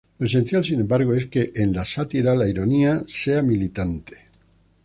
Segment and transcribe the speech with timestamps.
[0.17, 4.17] Lo esencial, sin embargo, es que "en la sátira la ironía sea militante".